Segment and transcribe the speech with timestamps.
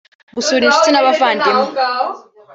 [0.35, 1.61] gusura inshuti n’abavandimwe